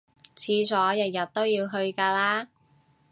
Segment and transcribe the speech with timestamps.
[0.35, 2.47] 廁所日日都要去㗎啦